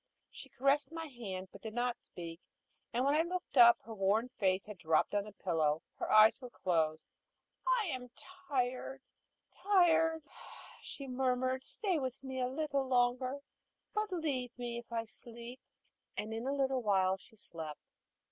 [0.31, 2.39] She caressed my hand, but did not speak;
[2.91, 6.11] and when I looked up, her worn face had dropped on the pillow, and her
[6.11, 7.03] eyes were closed.
[7.67, 9.03] "I am tired
[9.55, 10.23] tired,"
[10.81, 11.63] she murmured.
[11.63, 13.41] "Stay with me a little longer,
[13.93, 15.59] but leave me if I sleep."
[16.17, 17.85] And in a little while she slept.